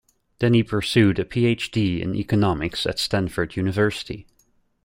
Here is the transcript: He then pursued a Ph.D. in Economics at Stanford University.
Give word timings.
He 0.03 0.13
then 0.47 0.63
pursued 0.63 1.19
a 1.19 1.25
Ph.D. 1.25 2.01
in 2.01 2.15
Economics 2.15 2.87
at 2.87 2.97
Stanford 2.97 3.55
University. 3.55 4.25